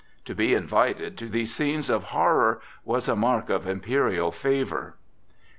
To 0.25 0.33
be 0.33 0.55
invited 0.55 1.15
to 1.19 1.29
these 1.29 1.53
scenes 1.53 1.87
of 1.87 2.05
horror 2.05 2.59
was 2.83 3.07
a 3.07 3.15
mark 3.15 3.51
of 3.51 3.67
imperial 3.67 4.31
favor. 4.31 4.95